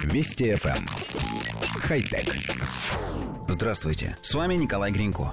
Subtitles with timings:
[0.00, 0.76] Вести FM.
[0.76, 0.86] Эм.
[1.80, 2.34] Хай-тек.
[3.48, 5.32] Здравствуйте, с вами Николай Гринько.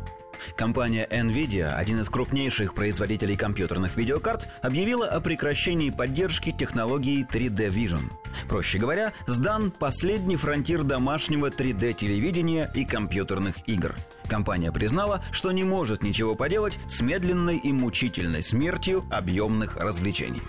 [0.55, 8.11] Компания NVIDIA, один из крупнейших производителей компьютерных видеокарт, объявила о прекращении поддержки технологии 3D Vision.
[8.47, 13.95] Проще говоря, сдан последний фронтир домашнего 3D-телевидения и компьютерных игр.
[14.27, 20.41] Компания признала, что не может ничего поделать с медленной и мучительной смертью объемных развлечений.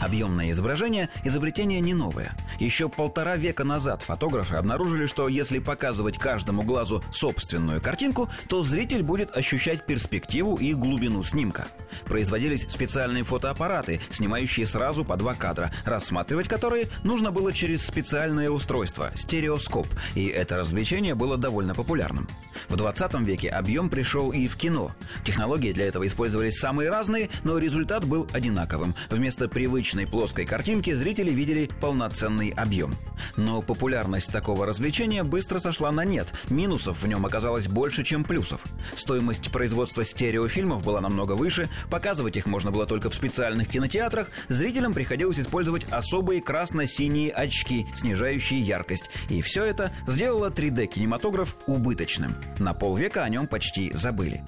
[0.00, 2.36] Объемное изображение– изобретение не новое.
[2.58, 9.02] Еще полтора века назад фотографы обнаружили, что если показывать каждому глазу собственную картинку, то зритель
[9.02, 11.68] будет ощущать перспективу и глубину снимка.
[12.06, 19.10] Производились специальные фотоаппараты, снимающие сразу по два кадра, рассматривать которые нужно было через специальное устройство–
[19.14, 22.28] стереоскоп, и это развлечение было довольно популярным.
[22.68, 24.92] В 20 веке объем пришел и в кино.
[25.24, 28.94] Технологии для этого использовались самые разные, но результат был одинаковым.
[29.10, 29.48] Вместо
[29.88, 32.94] привычной плоской картинки зрители видели полноценный объем.
[33.36, 36.30] Но популярность такого развлечения быстро сошла на нет.
[36.50, 38.60] Минусов в нем оказалось больше, чем плюсов.
[38.96, 44.92] Стоимость производства стереофильмов была намного выше, показывать их можно было только в специальных кинотеатрах, зрителям
[44.92, 49.10] приходилось использовать особые красно-синие очки, снижающие яркость.
[49.30, 52.34] И все это сделало 3D-кинематограф убыточным.
[52.58, 54.44] На полвека о нем почти забыли.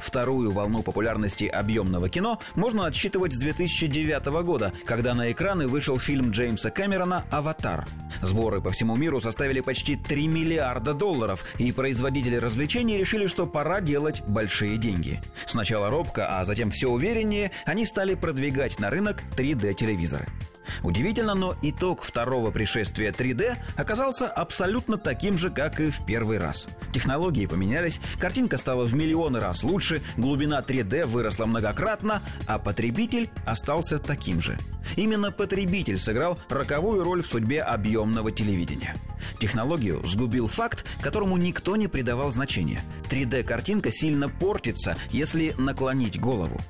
[0.00, 6.30] Вторую волну популярности объемного кино можно отсчитывать с 2009 года, когда на экраны вышел фильм
[6.30, 7.86] Джеймса Кэмерона «Аватар».
[8.20, 13.80] Сборы по всему миру составили почти 3 миллиарда долларов, и производители развлечений решили, что пора
[13.80, 15.20] делать большие деньги.
[15.46, 20.28] Сначала робко, а затем все увереннее они стали продвигать на рынок 3D-телевизоры.
[20.82, 26.66] Удивительно, но итог второго пришествия 3D оказался абсолютно таким же, как и в первый раз.
[26.92, 33.98] Технологии поменялись, картинка стала в миллионы раз лучше, глубина 3D выросла многократно, а потребитель остался
[33.98, 34.58] таким же.
[34.96, 38.94] Именно потребитель сыграл роковую роль в судьбе объемного телевидения.
[39.38, 42.82] Технологию сгубил факт, которому никто не придавал значения.
[43.08, 46.60] 3D-картинка сильно портится, если наклонить голову.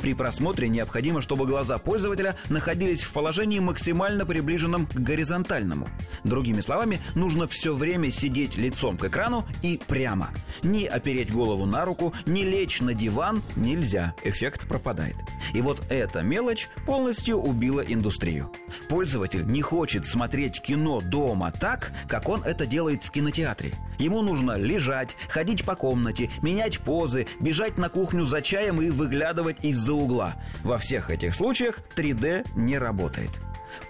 [0.00, 5.88] При просмотре необходимо, чтобы глаза пользователя находились в положении максимально приближенном к горизонтальному.
[6.24, 10.30] Другими словами, нужно все время сидеть лицом к экрану и прямо.
[10.62, 15.16] Не опереть голову на руку, не лечь на диван нельзя, эффект пропадает.
[15.54, 18.52] И вот эта мелочь полностью убила индустрию.
[18.88, 23.74] Пользователь не хочет смотреть кино дома так, как он это делает в кинотеатре.
[23.98, 29.64] Ему нужно лежать, ходить по комнате, менять позы, бежать на кухню за чаем и выглядывать
[29.64, 30.36] из-за угла.
[30.62, 33.30] Во всех этих случаях 3D не работает.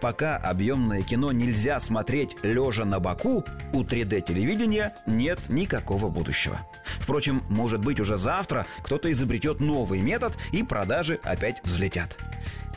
[0.01, 6.61] Пока объемное кино нельзя смотреть лежа на боку, у 3D-телевидения нет никакого будущего.
[6.85, 12.17] Впрочем, может быть уже завтра кто-то изобретет новый метод и продажи опять взлетят.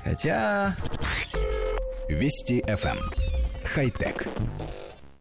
[0.03, 0.75] Хотя...
[2.09, 2.97] Вести FM.
[2.97, 3.11] Эм.
[3.63, 4.27] Хай-тек.